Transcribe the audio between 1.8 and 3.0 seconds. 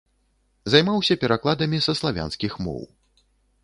са славянскіх моў.